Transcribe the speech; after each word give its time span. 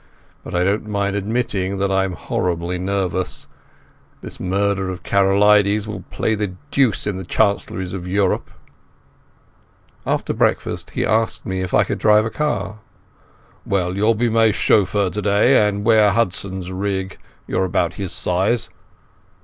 But 0.43 0.55
I 0.55 0.63
don't 0.63 0.87
mind 0.87 1.15
admitting 1.15 1.77
that 1.77 1.91
I'm 1.91 2.13
horribly 2.13 2.79
nervous. 2.79 3.45
This 4.21 4.39
murder 4.39 4.89
of 4.89 5.03
Karolides 5.03 5.85
will 5.87 6.05
play 6.09 6.33
the 6.33 6.53
deuce 6.71 7.05
in 7.05 7.17
the 7.17 7.23
chancelleries 7.23 7.93
of 7.93 8.07
Europe." 8.07 8.49
After 10.03 10.33
breakfast 10.33 10.89
he 10.97 11.05
asked 11.05 11.45
me 11.45 11.61
if 11.61 11.75
I 11.75 11.83
could 11.83 11.99
drive 11.99 12.25
a 12.25 12.31
car. 12.31 12.79
"Well, 13.63 13.95
you'll 13.95 14.15
be 14.15 14.27
my 14.27 14.49
chauffeur 14.49 15.11
today 15.11 15.67
and 15.67 15.85
wear 15.85 16.09
Hudson's 16.09 16.71
rig. 16.71 17.19
You're 17.45 17.65
about 17.65 17.93
his 17.93 18.11
size. 18.11 18.71